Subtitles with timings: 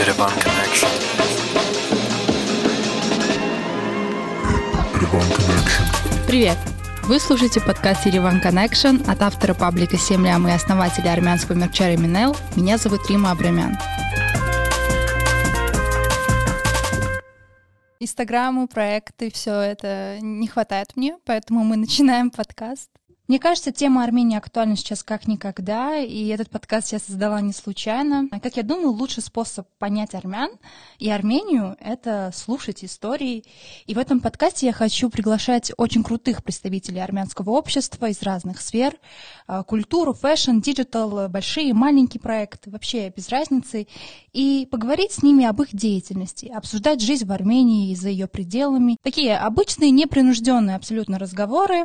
[0.00, 0.88] Yerevan Connection.
[6.26, 6.56] Привет!
[7.02, 12.34] Вы слушаете подкаст Ереван Connection от автора паблика «Семлям» и основателя армянского мерча Минел.
[12.56, 13.76] Меня зовут Рима Абрамян.
[17.98, 22.88] Инстаграмы, проекты, все это не хватает мне, поэтому мы начинаем подкаст.
[23.30, 28.28] Мне кажется, тема Армении актуальна сейчас как никогда, и этот подкаст я создала не случайно.
[28.42, 30.50] Как я думаю, лучший способ понять армян
[30.98, 33.44] и Армению— это слушать истории.
[33.86, 38.96] И в этом подкасте я хочу приглашать очень крутых представителей армянского общества из разных сфер.
[39.46, 43.86] А, культуру, fashion, digital, большие и маленькие проекты, вообще без разницы.
[44.32, 48.96] И поговорить с ними об их деятельности, обсуждать жизнь в Армении и за ее пределами.
[49.04, 51.84] Такие обычные, непринужденные абсолютно разговоры,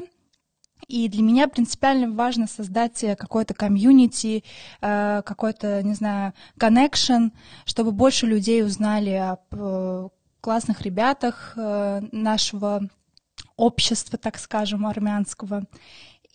[0.87, 4.43] и для меня принципиально важно создать э, какое-то комьюнити,
[4.81, 7.31] э, какой-то, не знаю, connection,
[7.65, 10.09] чтобы больше людей узнали об э,
[10.41, 12.81] классных ребятах нашего
[13.55, 15.63] общества, так скажем, армянского.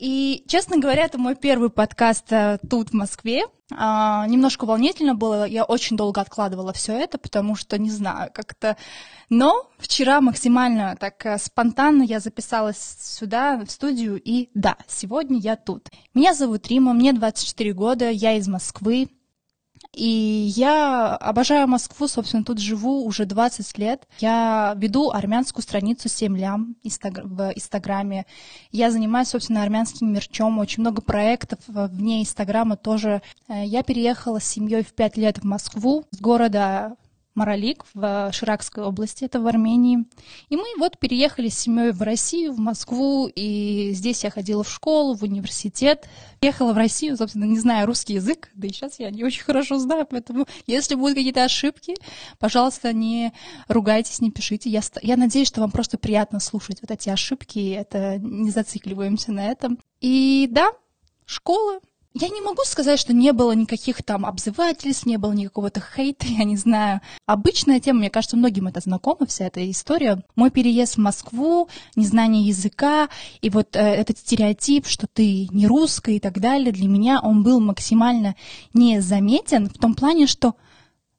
[0.01, 3.45] И, честно говоря, это мой первый подкаст э, тут, в Москве.
[3.70, 8.78] А, немножко волнительно было, я очень долго откладывала все это, потому что, не знаю, как-то...
[9.28, 15.55] Но вчера максимально так э, спонтанно я записалась сюда, в студию, и да, сегодня я
[15.55, 15.91] тут.
[16.15, 19.11] Меня зовут Рима, мне 24 года, я из Москвы.
[19.92, 24.06] И я обожаю Москву, собственно, тут живу уже 20 лет.
[24.19, 28.27] Я веду армянскую страницу 7 лям в Инстаграме.
[28.70, 33.22] Я занимаюсь, собственно, армянским мерчом, очень много проектов вне Инстаграма тоже.
[33.48, 36.97] Э, я переехала с семьей в 5 лет в Москву, с города
[37.41, 40.05] Маралик в Ширакской области, это в Армении.
[40.50, 44.70] И мы вот переехали с семьей в Россию, в Москву, и здесь я ходила в
[44.70, 46.06] школу, в университет.
[46.42, 49.78] Ехала в Россию, собственно, не зная русский язык, да и сейчас я не очень хорошо
[49.78, 51.94] знаю, поэтому если будут какие-то ошибки,
[52.38, 53.32] пожалуйста, не
[53.69, 54.69] ругайтесь, не пишите.
[54.69, 59.50] Я, я надеюсь, что вам просто приятно слушать вот эти ошибки, это не зацикливаемся на
[59.50, 59.78] этом.
[60.03, 60.72] И да,
[61.25, 61.81] школа,
[62.12, 66.44] я не могу сказать, что не было никаких там обзывательств, не было никакого-то хейта, я
[66.44, 67.00] не знаю.
[67.26, 70.22] Обычная тема, мне кажется, многим это знакомо, вся эта история.
[70.34, 73.09] Мой переезд в Москву, незнание языка,
[73.41, 77.43] и вот э, этот стереотип, что ты не русская и так далее, для меня он
[77.43, 78.34] был максимально
[78.75, 80.56] незаметен в том плане, что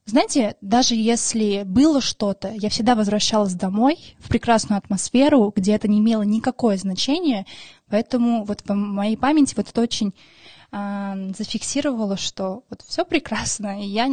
[0.04, 6.00] знаете, даже если было что-то, я всегда возвращалась домой в прекрасную атмосферу, где это не
[6.00, 7.46] имело никакое значения,
[7.88, 10.12] поэтому вот в моей памяти вот это очень
[10.72, 14.08] зафиксировала, что вот все прекрасно, и я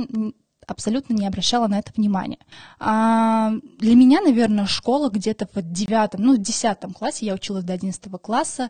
[0.69, 2.37] абсолютно не обращала на это внимания.
[2.79, 7.73] А для меня, наверное, школа где-то в девятом, ну, в десятом классе, я училась до
[7.73, 8.69] одиннадцатого класса,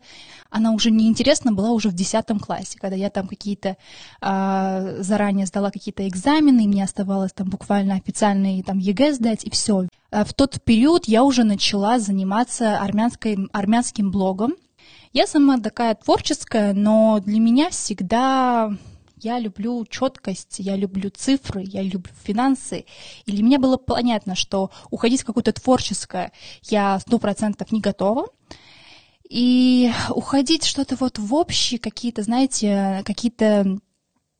[0.49, 3.77] она уже неинтересна была уже в десятом классе, когда я там какие-то
[4.21, 9.49] а, заранее сдала какие-то экзамены, и мне оставалось там буквально официальный там ЕГЭ сдать, и
[9.49, 9.87] все.
[10.11, 14.53] А в тот период я уже начала заниматься армянской, армянским блогом,
[15.13, 18.71] я сама такая творческая, но для меня всегда
[19.21, 22.85] я люблю четкость, я люблю цифры, я люблю финансы.
[23.25, 26.31] И для меня было понятно, что уходить в какое-то творческое
[26.63, 28.27] я сто процентов не готова.
[29.29, 33.77] И уходить что-то вот в общие какие-то, знаете, какие-то,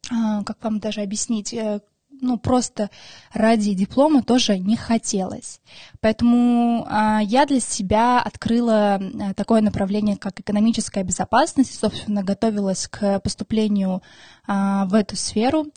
[0.10, 1.82] а, как вам даже объяснить, э,
[2.22, 2.90] ну, просто
[3.34, 5.62] ради диплома тоже не хотелось.
[6.02, 12.88] Поэтому а, я для себя открыла а, такое направление, как экономическая безопасность, и, собственно, готовилась
[12.88, 14.02] к поступлению
[14.48, 15.68] а, в эту сферу.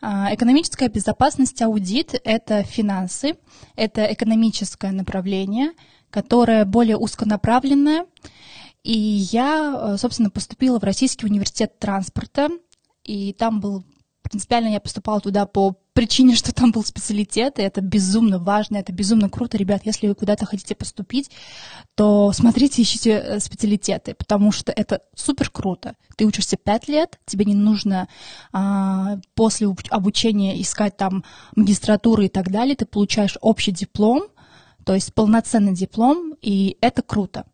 [0.00, 3.36] А, экономическая безопасность, аудит— это финансы,
[3.76, 5.72] это экономическое направление,
[6.10, 8.06] которое более узконаправленное.
[8.82, 12.48] И я, собственно, поступила в Российский университет транспорта,
[13.04, 13.84] и там был
[14.22, 18.92] принципиально я поступала туда по причине, что там был специалитет, и это безумно важно, это
[18.92, 19.56] безумно круто.
[19.58, 21.30] Ребят, если вы куда-то хотите поступить,
[21.94, 25.94] то смотрите, ищите э, специалитеты, потому что это супер круто.
[26.16, 28.08] Ты учишься пять лет, тебе не нужно
[28.52, 31.24] а, после обучения искать там
[31.56, 34.24] магистратуру и так далее, ты получаешь общий диплом,
[34.84, 37.46] то есть полноценный диплом, и это круто.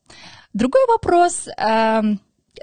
[0.54, 2.02] Другой вопрос, а,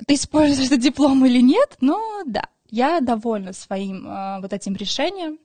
[0.07, 5.39] ты используешь этот диплом или нет, ну да, я довольна своим э, вот этим решением.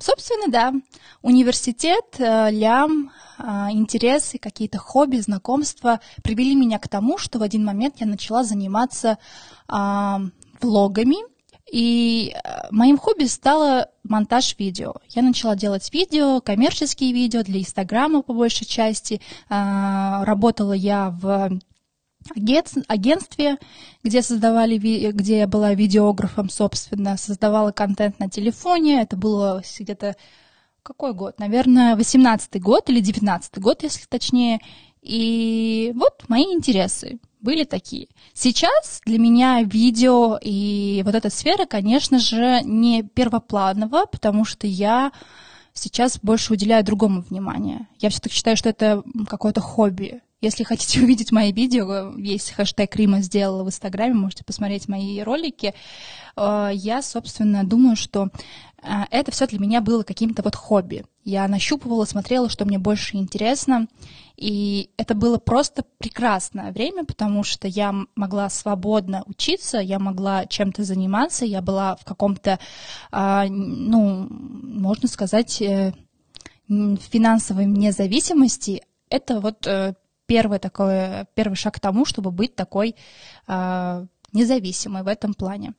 [0.00, 0.72] Собственно, да,
[1.22, 3.42] университет, э, лям, э,
[3.72, 9.18] интересы, какие-то хобби, знакомства привели меня к тому, что в один момент я начала заниматься
[9.68, 10.16] э,
[10.60, 11.16] влогами.
[11.72, 14.94] И э, моим хобби стало монтаж видео.
[15.10, 19.20] Я начала делать видео, коммерческие видео для Инстаграма по большей части.
[19.50, 21.58] Э, работала я в
[22.34, 23.58] агентстве,
[24.02, 29.02] где создавали, где я была видеографом, собственно, создавала контент на телефоне.
[29.02, 30.16] Это было где-то
[30.82, 31.38] какой год?
[31.38, 34.60] Наверное, 18-й год или 19-й год, если точнее.
[35.02, 38.08] И вот мои интересы были такие.
[38.34, 45.12] Сейчас для меня видео и вот эта сфера, конечно же, не первопланово, потому что я
[45.72, 47.86] сейчас больше уделяю другому внимание.
[48.00, 50.20] Я все-таки считаю, что это какое-то хобби.
[50.40, 55.74] Если хотите увидеть мои видео, есть хэштег Рима сделала в Инстаграме, можете посмотреть мои ролики.
[56.36, 58.28] Э, я, собственно, думаю, что
[58.80, 61.04] э, это все для меня было каким-то вот хобби.
[61.24, 63.88] Я нащупывала, смотрела, что мне больше интересно.
[64.36, 70.84] И это было просто прекрасное время, потому что я могла свободно учиться, я могла чем-то
[70.84, 72.60] заниматься, я была в каком-то,
[73.10, 75.92] а, ну, можно сказать, э,
[76.68, 78.82] финансовой независимости.
[79.10, 79.66] Это вот
[80.28, 82.94] первый такой, первый шаг к тому, чтобы быть такой
[83.46, 85.72] а, независимой в этом плане.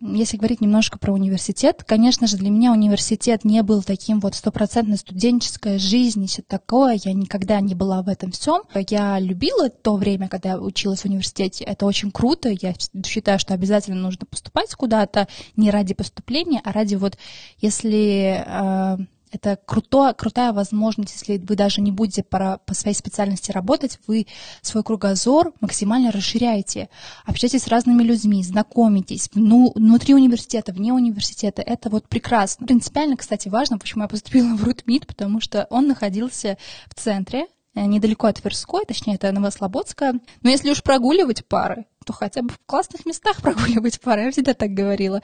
[0.00, 4.96] Если говорить немножко про университет, конечно же, для меня университет не был таким вот стопроцентно
[4.96, 6.98] студенческая жизнь и все такое.
[7.04, 8.62] Я никогда не была в этом всем.
[8.88, 11.64] Я любила то время, когда я училась в университете.
[11.64, 12.48] Это очень круто.
[12.48, 17.18] Я считаю, что обязательно нужно поступать куда-то не ради поступления, а ради вот,
[17.58, 18.96] если э,
[19.32, 24.26] это круто, крутая возможность, если вы даже не будете по, по своей специальности работать, вы
[24.60, 26.90] свой кругозор максимально расширяете,
[27.24, 31.62] общаетесь с разными людьми, знакомитесь ну, внутри университета, вне университета.
[31.62, 32.66] Это вот прекрасно.
[32.66, 36.58] Принципиально, кстати, важно, почему я поступила в Рутмит, потому что он находился
[36.88, 40.20] в центре, недалеко от Тверской, точнее, это Новослободская.
[40.42, 44.24] Но если уж прогуливать пары, то хотя бы в классных местах прогуливать пары.
[44.24, 45.22] Я всегда так говорила.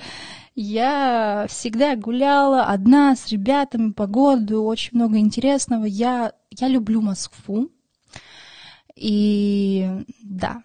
[0.55, 5.85] Я всегда гуляла одна с ребятами по городу, очень много интересного.
[5.85, 7.71] Я, я люблю Москву.
[8.97, 9.89] И
[10.23, 10.63] да,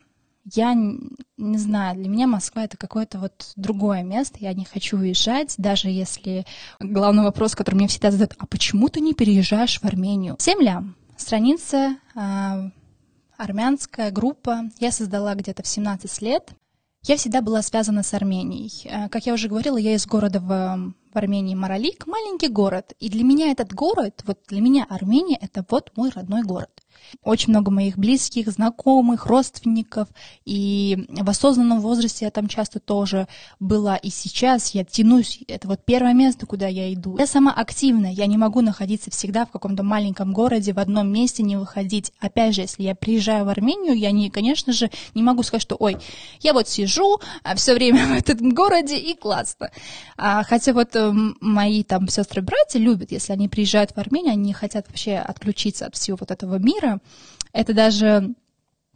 [0.52, 5.56] я не знаю, для меня Москва это какое-то вот другое место, я не хочу уезжать,
[5.58, 6.46] даже если
[6.80, 10.36] главный вопрос, который мне всегда задают, а почему ты не переезжаешь в Армению?
[10.40, 10.84] Земля,
[11.24, 12.70] страница а,
[13.38, 14.70] армянская группа.
[14.80, 16.52] Я создала где-то в 17 лет.
[17.04, 18.72] Я всегда была связана с Арменией.
[18.86, 22.94] Э, как я уже говорила, я из города в, в Армении Маралик, маленький город.
[23.00, 26.70] И для меня этот город, вот для меня Армения, это вот мой родной город.
[27.24, 30.08] Очень много моих близких, знакомых, родственников.
[30.46, 33.28] И в осознанном возрасте я там часто тоже
[33.60, 33.98] была.
[33.98, 35.40] И сейчас я тянусь.
[35.48, 37.18] Это вот первое место, куда я иду.
[37.18, 38.12] Я сама активная.
[38.12, 42.14] Я не могу находиться всегда в каком-то маленьком городе, в одном месте, не выходить.
[42.20, 45.76] Опять же, если я приезжаю в Армению, я, не, конечно же, не могу сказать, что,
[45.76, 45.98] ой,
[46.42, 49.72] я вот сижу а все время в этом городе и классно.
[50.18, 54.88] А, хотя вот э, мои там сестры-братья любят, если они приезжают в Армению, они хотят
[54.88, 57.00] вообще отключиться от всего вот этого мира,
[57.52, 58.34] это даже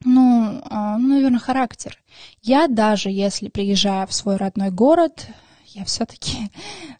[0.05, 1.97] ну, а, ну, наверное, характер.
[2.43, 5.27] Я даже, если приезжаю в свой родной город,
[5.77, 6.49] я все-таки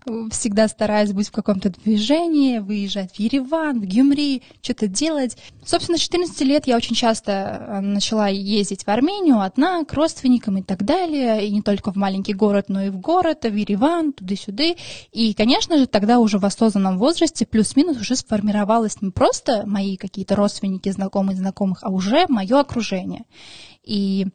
[0.32, 5.38] всегда стараюсь быть в каком-то движении, выезжать в Ереван, в Гюмри, что-то делать.
[5.66, 10.60] Собственно, с 14 лет я очень часто э, начала ездить в Армению одна, к родственникам
[10.60, 14.14] и так далее, и не только в маленький город, но и в город, в Ереван,
[14.14, 14.76] туда-сюда.
[15.12, 20.36] И, конечно же, тогда уже в осознанном возрасте плюс-минус уже сформировалось не просто мои какие-то
[20.36, 23.24] родственники, знакомые, знакомых, а уже мое окружение.
[23.84, 24.28] И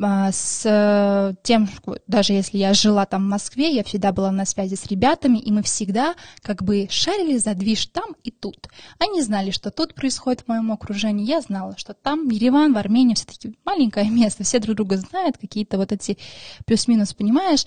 [0.00, 1.68] с э, тем,
[2.06, 5.52] даже если я жила там в Москве, я всегда была на связи с ребятами, и
[5.52, 8.68] мы всегда как бы шарили за движ там и тут.
[8.98, 13.14] Они знали, что тут происходит в моем окружении, я знала, что там Ереван, в Армении
[13.14, 16.16] все-таки маленькое место, все друг друга знают, какие-то вот эти
[16.64, 17.66] плюс-минус, понимаешь?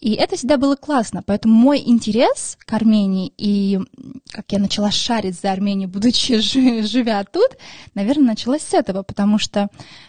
[0.00, 3.78] И это всегда было классно, поэтому мой интерес к Армении и
[4.30, 7.50] как я начала шарить за Армению, будучи живя тут,
[7.94, 9.68] наверное, началось с этого, потому что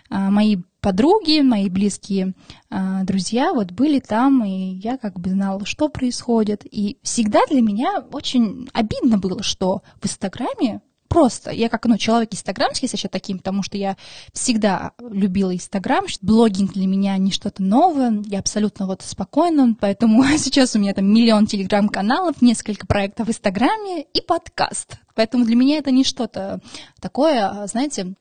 [0.10, 2.34] а, мои подруги, мои близкие
[2.70, 6.62] а, друзья вот были там, и я как бы знала, что происходит.
[6.66, 11.52] И всегда для меня очень обидно было, что в Инстаграме просто.
[11.52, 13.98] Я как ну, человек инстаграмский, если еще таким, потому что я
[14.32, 16.06] всегда любила Инстаграм.
[16.22, 18.24] Блогинг для меня не что-то новое.
[18.28, 24.04] Я абсолютно вот спокойна, поэтому сейчас у меня там миллион телеграм-каналов, несколько проектов в Инстаграме
[24.04, 24.98] и подкаст.
[25.16, 26.62] Поэтому для меня это не что-то
[27.02, 28.14] такое, знаете,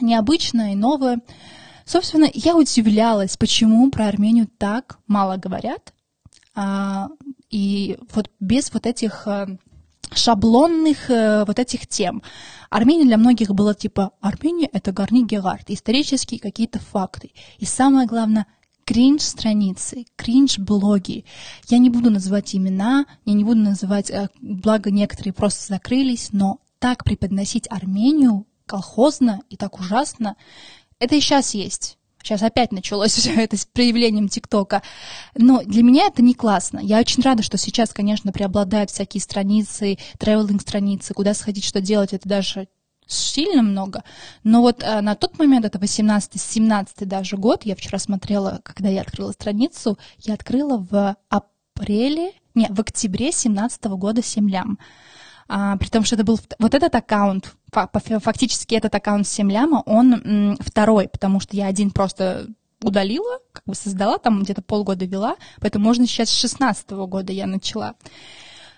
[0.00, 1.20] необычное и новое.
[1.84, 5.92] Собственно, я удивлялась, почему про Армению так мало говорят.
[6.54, 7.08] А,
[7.50, 9.46] и вот без вот этих а,
[10.12, 12.22] шаблонных э, вот этих тем.
[12.70, 17.32] Армения для многих была типа Армения это Гарни Гегард, исторические какие-то факты.
[17.58, 18.46] И самое главное,
[18.84, 21.24] кринж-страницы, кринж-блоги.
[21.68, 26.60] Я не буду называть имена, я не буду называть, э, благо некоторые просто закрылись, но
[26.78, 30.36] так преподносить Армению колхозно и так ужасно,
[31.04, 31.98] это и сейчас есть.
[32.22, 34.82] Сейчас опять началось все это с проявлением ТикТока.
[35.36, 36.80] Но для меня это не классно.
[36.80, 42.12] Я очень рада, что сейчас, конечно, преобладают всякие страницы, тревелинг страницы, куда сходить, что делать,
[42.12, 42.68] это даже
[43.06, 44.02] сильно много.
[44.42, 49.02] Но вот а, на тот момент, это 18-17 даже год, я вчера смотрела, когда я
[49.02, 54.78] открыла страницу, я открыла в апреле, не, в октябре 17 года 7 лям.
[55.48, 60.14] А, при том, что это был вот этот аккаунт, фактически этот аккаунт 7 ляма, он
[60.14, 62.46] м, второй, потому что я один просто
[62.82, 67.46] удалила, как бы создала, там где-то полгода вела, поэтому можно сейчас с 16 года я
[67.46, 67.94] начала.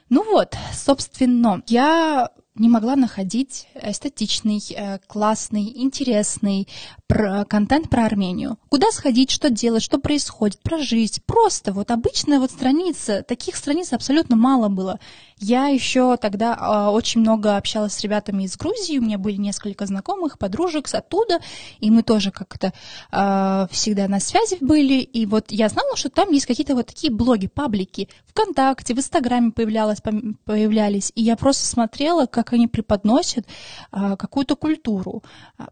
[0.08, 6.68] Ну вот, собственно, я не могла находить эстетичный, э, классный, интересный
[7.08, 8.58] контент про Армению.
[8.68, 11.22] Куда сходить, что делать, что происходит, про жизнь.
[11.24, 13.22] Просто вот обычная вот страница.
[13.22, 14.98] Таких страниц абсолютно мало было.
[15.38, 19.84] Я еще тогда э, очень много общалась с ребятами из Грузии, у меня были несколько
[19.84, 21.40] знакомых, подружек оттуда,
[21.78, 22.72] и мы тоже как-то
[23.12, 27.12] э, всегда на связи были, и вот я знала, что там есть какие-то вот такие
[27.12, 29.98] блоги, паблики, ВКонтакте, в Инстаграме появлялось,
[30.44, 33.46] появлялись, и я просто смотрела, как они преподносят
[33.92, 35.22] э, какую-то культуру,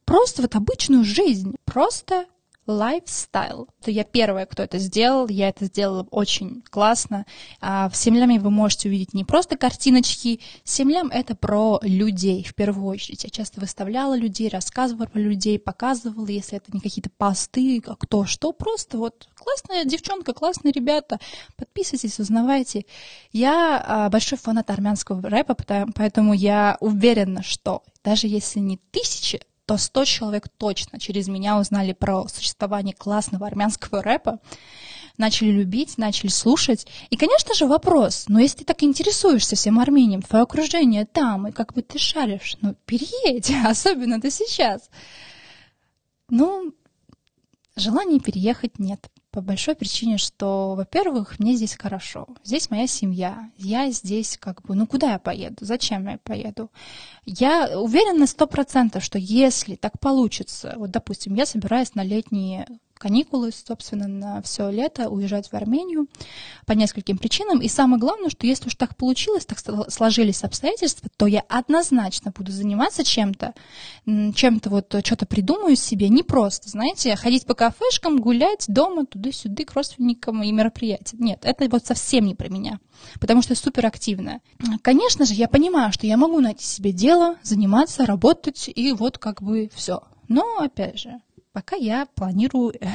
[0.04, 1.23] просто вот обычную жизнь,
[1.64, 2.26] просто
[2.66, 3.68] lifestyle.
[3.82, 7.26] То я первая, кто это сделал, я это сделала очень классно.
[7.60, 12.86] А в Семляме вы можете увидеть не просто картиночки, Семлям— это про людей в первую
[12.86, 13.24] очередь.
[13.24, 18.24] Я часто выставляла людей, рассказывала про людей, показывала, если это не какие-то посты, а кто
[18.24, 21.18] что, просто вот классная девчонка, классные ребята,
[21.56, 22.86] подписывайтесь, узнавайте.
[23.32, 25.56] Я а, большой фанат армянского рэпа,
[25.94, 31.92] поэтому я уверена, что даже если не тысячи, то 100 человек точно через меня узнали
[31.92, 34.40] про существование классного армянского рэпа,
[35.16, 36.86] начали любить, начали слушать.
[37.10, 41.52] И, конечно же, вопрос, но если ты так интересуешься всем Арменией, твое окружение там, и
[41.52, 44.90] как бы ты шаришь, ну, переедь, особенно ты сейчас.
[46.28, 46.72] Ну,
[47.76, 49.10] желания переехать нет.
[49.30, 52.28] По большой причине, что, во-первых, мне здесь хорошо.
[52.44, 53.50] Здесь моя семья.
[53.56, 55.56] Я здесь как бы, ну куда я поеду?
[55.60, 56.70] Зачем я поеду?
[57.24, 63.50] Я уверена сто процентов, что если так получится, вот, допустим, я собираюсь на летние каникулы,
[63.52, 66.06] собственно, на все лето уезжать в Армению
[66.66, 67.60] по нескольким причинам.
[67.60, 69.58] И самое главное, что если уж так получилось, так
[69.90, 73.54] сложились обстоятельства, то я однозначно буду заниматься чем-то,
[74.06, 79.74] чем-то вот что-то придумаю себе, не просто, знаете, ходить по кафешкам, гулять дома, туда-сюда, к
[79.74, 81.22] родственникам и мероприятиям.
[81.22, 82.78] Нет, это вот совсем не про меня
[83.20, 84.40] потому что суперактивная.
[84.82, 89.42] Конечно же, я понимаю, что я могу найти себе дело, заниматься, работать, и вот как
[89.42, 90.02] бы все.
[90.28, 91.20] Но, опять же,
[91.54, 92.86] пока я планирую э,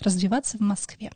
[0.00, 1.12] развиваться в Москве.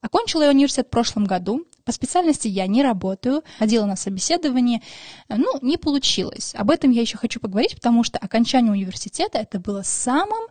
[0.00, 1.66] Окончила я университет в прошлом году.
[1.84, 3.42] По специальности я не работаю.
[3.58, 4.82] Ходила на собеседование.
[5.28, 6.54] Ну, не получилось.
[6.54, 10.46] Об этом я еще хочу поговорить, потому что окончание университета это было самым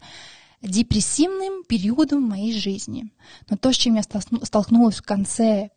[0.62, 3.14] депрессивным периодом моей жизни.
[3.50, 5.70] Но то, с чем я столкнулась в конце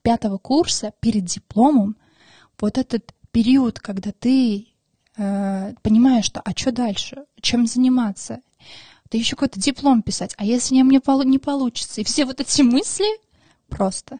[0.00, 1.96] пятого курса перед дипломом,
[2.58, 4.68] вот этот период, когда ты
[5.16, 8.40] э, понимаешь, что а что дальше, чем заниматься,
[9.10, 12.00] да еще какой-то диплом писать, а если мне не получится?
[12.00, 13.06] И все вот эти мысли
[13.68, 14.18] просто.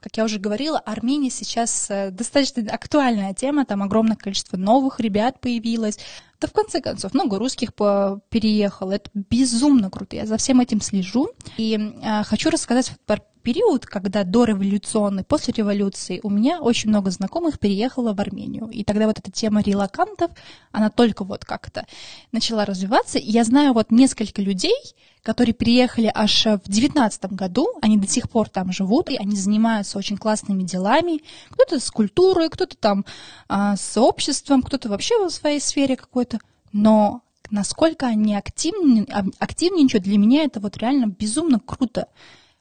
[0.00, 5.40] Как я уже говорила, Армения сейчас э, достаточно актуальная тема, там огромное количество новых ребят
[5.40, 5.98] появилось.
[6.40, 8.92] Да в конце концов, много русских переехало.
[8.92, 10.14] Это безумно круто.
[10.14, 11.30] Я за всем этим слежу.
[11.56, 17.12] И э, хочу рассказать про период, когда до революционный, после революции, у меня очень много
[17.12, 18.68] знакомых переехало в Армению.
[18.70, 20.32] И тогда вот эта тема релакантов,
[20.72, 21.86] она только вот как-то
[22.32, 23.20] начала развиваться.
[23.20, 24.74] И я знаю вот несколько людей,
[25.22, 29.96] которые приехали аж в девятнадцатом году, они до сих пор там живут, и они занимаются
[29.96, 31.22] очень классными делами.
[31.50, 33.04] Кто-то с культурой, кто-то там
[33.48, 36.40] а, с обществом, кто-то вообще в своей сфере какой-то.
[36.72, 37.22] Но
[37.52, 39.06] насколько они активны,
[39.38, 42.08] активничают, для меня это вот реально безумно круто.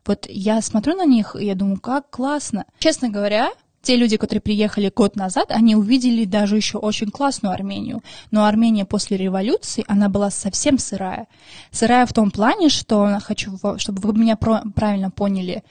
[0.06, 2.66] Вот я смотрю на них, и я думаю, как классно.
[2.80, 3.50] Честно говоря,
[3.82, 8.02] те люди, которые приехали год назад, они увидели даже еще очень классную Армению.
[8.32, 11.28] Но Армения после революции, она была совсем сырая.
[11.72, 15.64] Сырая в том плане, что хочу, чтобы вы меня правильно поняли.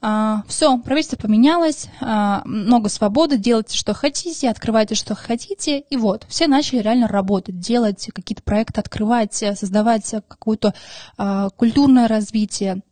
[0.00, 5.80] А, все, правительство поменялось, а, много свободы, делайте, что хотите, открывайте, что хотите.
[5.80, 10.74] И вот, все начали реально работать, делать какие-то проекты, открывать, создавать какое-то
[11.16, 12.82] а, культурное развитие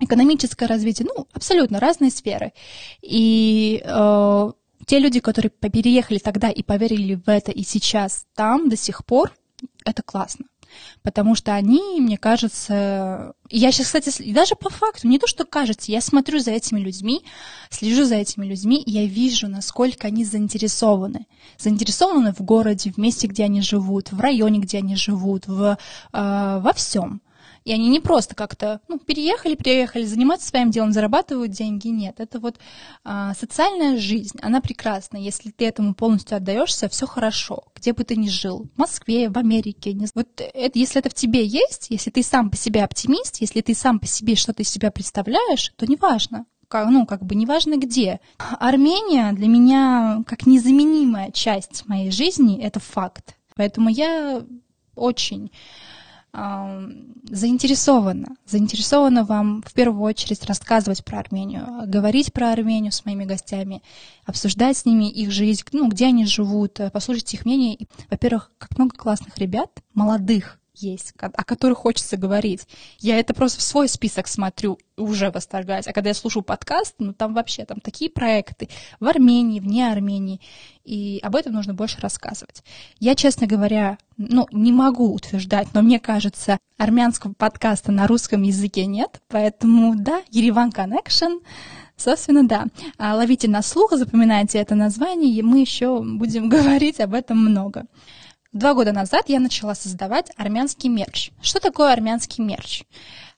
[0.00, 2.52] экономическое развитие, ну, абсолютно разные сферы.
[3.02, 4.52] И э,
[4.86, 9.32] те люди, которые переехали тогда и поверили в это, и сейчас там до сих пор,
[9.84, 10.46] это классно.
[11.02, 13.32] Потому что они, мне кажется...
[13.50, 17.24] Я сейчас, кстати, даже по факту, не то, что кажется, я смотрю за этими людьми,
[17.70, 21.26] слежу за этими людьми, и я вижу, насколько они заинтересованы.
[21.56, 25.78] Заинтересованы в городе, в месте, где они живут, в районе, где они живут, в,
[26.12, 27.22] э, во всем.
[27.68, 31.88] И они не просто как-то, ну, переехали, приехали, заниматься своим делом, зарабатывают деньги.
[31.88, 32.56] Нет, это вот
[33.04, 35.18] а, социальная жизнь, она прекрасна.
[35.18, 39.36] Если ты этому полностью отдаешься, все хорошо, где бы ты ни жил, в Москве, в
[39.36, 39.92] Америке.
[39.92, 40.06] Не...
[40.14, 43.74] Вот это, если это в тебе есть, если ты сам по себе оптимист, если ты
[43.74, 48.20] сам по себе что-то из себя представляешь, то неважно, ну, как бы неважно где.
[48.38, 53.36] Армения для меня как незаменимая часть моей жизни, это факт.
[53.56, 54.42] Поэтому я
[54.94, 55.50] очень
[56.32, 63.82] заинтересована, заинтересована вам в первую очередь рассказывать про Армению, говорить про Армению с моими гостями,
[64.24, 67.88] обсуждать с ними их жизнь, ну, где они живут, послушать их мнение.
[68.10, 72.66] Во-первых, как много классных ребят, молодых, есть, о которых хочется говорить.
[72.98, 75.86] Я это просто в свой список смотрю, уже восторгаюсь.
[75.86, 78.68] А когда я слушаю подкаст, ну там вообще там такие проекты
[79.00, 80.40] в Армении, вне Армении,
[80.84, 82.62] и об этом нужно больше рассказывать.
[82.98, 88.86] Я, честно говоря, ну, не могу утверждать, но мне кажется, армянского подкаста на русском языке
[88.86, 91.40] нет, поэтому, да, Ереван Connection,
[91.98, 92.66] Собственно, да.
[92.96, 97.86] А, ловите на слух, запоминайте это название, и мы еще будем говорить об этом много.
[98.52, 101.32] Два года назад я начала создавать армянский мерч.
[101.42, 102.84] Что такое армянский мерч?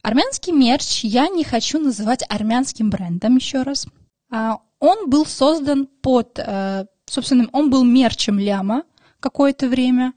[0.02, 3.86] Армянский мерч я не хочу называть армянским брендом еще раз.
[4.30, 8.84] А, он был создан под, э, собственно, он был мерчем ляма
[9.18, 10.14] какое-то время,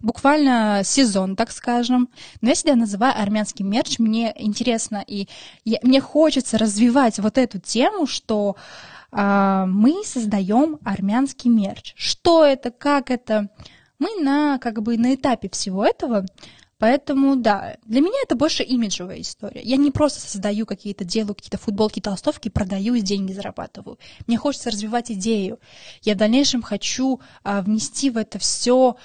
[0.00, 2.08] буквально сезон, так скажем.
[2.40, 5.28] Но я себя называю армянский мерч, мне интересно и
[5.64, 8.56] я, мне хочется развивать вот эту тему, что
[9.12, 11.94] а, мы создаем армянский мерч.
[11.96, 13.50] Что это, как это?
[13.98, 16.26] Мы на, как бы, на этапе всего этого,
[16.78, 19.62] Поэтому, да, для меня это больше имиджевая история.
[19.62, 23.98] Я не просто создаю какие-то, делаю какие-то футболки, толстовки, продаю и деньги зарабатываю.
[24.26, 25.58] Мне хочется развивать идею.
[26.02, 28.96] Я в дальнейшем хочу а, внести в это все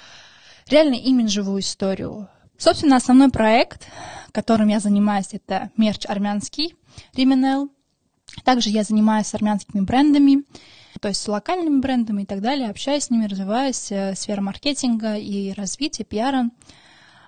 [0.68, 2.28] реально имиджевую историю.
[2.58, 3.86] Собственно, основной проект,
[4.32, 6.76] которым я занимаюсь, это мерч армянский,
[7.16, 7.70] Rimenel.
[8.44, 10.44] Также я занимаюсь армянскими брендами
[11.00, 15.16] то есть с локальными брендами и так далее, общаюсь с ними, развиваюсь, э, сфера маркетинга
[15.16, 16.50] и развития, пиара.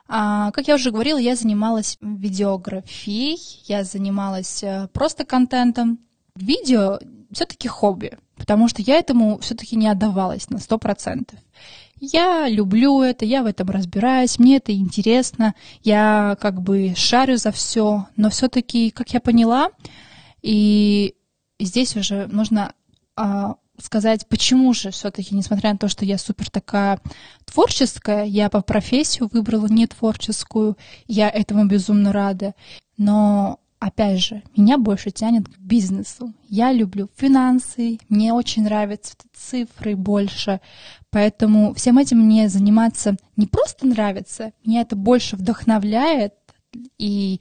[0.07, 5.99] А, как я уже говорила, я занималась видеографией, я занималась э, просто контентом.
[6.37, 6.99] Видео
[7.33, 11.39] все-таки хобби, потому что я этому все-таки не отдавалась на сто процентов.
[12.01, 17.51] Я люблю это, я в этом разбираюсь, мне это интересно, я как бы шарю за
[17.53, 19.71] все, но все-таки, как я поняла,
[20.43, 21.15] и
[21.59, 22.75] здесь уже нужно
[23.79, 27.01] сказать, почему же все-таки, несмотря на то, что я супер такая
[27.45, 32.55] творческая, я по профессию выбрала не творческую, я этому безумно рада,
[32.97, 36.33] но опять же, меня больше тянет к бизнесу.
[36.49, 40.61] Я люблю финансы, мне очень нравятся цифры больше,
[41.11, 46.35] поэтому всем этим мне заниматься не просто нравится, меня это больше вдохновляет,
[46.99, 47.41] и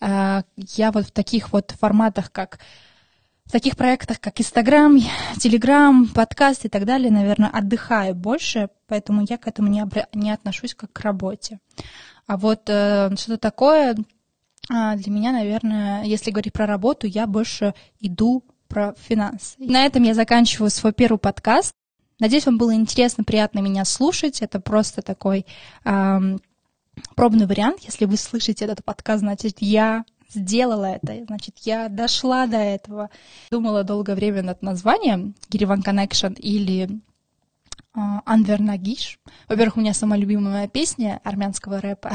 [0.00, 2.58] э, я вот в таких вот форматах, как
[3.52, 4.98] в таких проектах, как Инстаграм,
[5.36, 10.30] Телеграм, подкаст и так далее, наверное, отдыхаю больше, поэтому я к этому не, обра- не
[10.30, 11.58] отношусь как к работе.
[12.26, 17.74] А вот э, что-то такое э, для меня, наверное, если говорить про работу, я больше
[18.00, 19.56] иду про финансы.
[19.58, 21.74] И на этом я заканчиваю свой первый подкаст.
[22.20, 24.40] Надеюсь, вам было интересно, приятно меня слушать.
[24.40, 25.44] Это просто такой
[25.84, 26.40] эм,
[27.16, 27.80] пробный вариант.
[27.80, 33.10] Если вы слышите этот подкаст, значит, я сделала это, значит, я дошла до этого.
[33.50, 37.00] Думала долгое время над названием Гириван Connection или
[37.94, 39.18] Анвер Нагиш.
[39.48, 42.10] Во-первых, у меня самая любимая песня армянского рэпа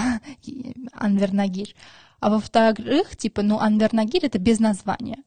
[0.94, 1.76] Анвер Нагиш.
[2.20, 5.18] А во-вторых, типа, ну, Анвер Нагир— это без названия.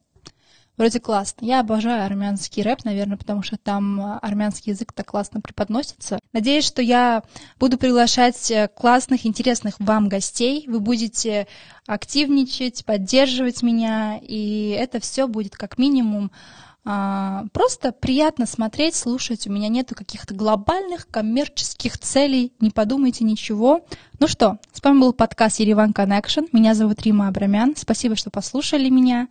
[0.81, 1.45] Вроде классно.
[1.45, 6.17] Я обожаю армянский рэп, наверное, потому что там а, армянский язык так классно преподносится.
[6.33, 7.21] Надеюсь, что я
[7.59, 10.65] буду приглашать э, классных, интересных вам гостей.
[10.67, 11.45] Вы будете
[11.85, 16.31] активничать, поддерживать меня, и это все будет как минимум
[16.83, 19.45] а, просто приятно смотреть, слушать.
[19.45, 22.53] У меня нету каких-то глобальных коммерческих целей.
[22.59, 23.85] Не подумайте ничего.
[24.19, 26.47] Ну что, с вами был подкаст Ереван Connection.
[26.51, 27.75] Меня зовут Рима Абрамян.
[27.77, 29.27] Спасибо, что послушали меня.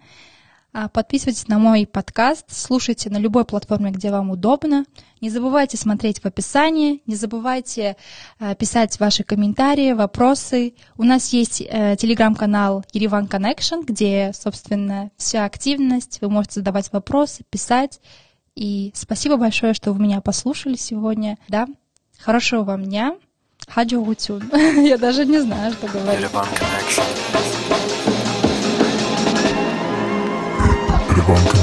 [0.72, 4.84] А, подписывайтесь на мой подкаст, слушайте на любой платформе, где вам удобно.
[5.20, 7.96] Не забывайте смотреть в описании, не забывайте
[8.38, 10.74] э, писать ваши комментарии, вопросы.
[10.96, 16.18] У нас есть э, телеграм-канал Ереван Connection, где, собственно, вся активность.
[16.20, 18.00] Вы можете задавать вопросы, писать.
[18.54, 21.36] И спасибо большое, что вы меня послушали сегодня.
[21.48, 21.66] Да,
[22.16, 23.16] хорошего вам дня.
[23.66, 24.06] Хаджу
[24.52, 26.30] Я даже не знаю, что говорить.
[31.30, 31.59] One Connection.